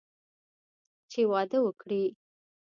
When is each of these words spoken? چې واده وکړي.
چې 1.11 1.21
واده 1.31 1.59
وکړي. 1.65 2.03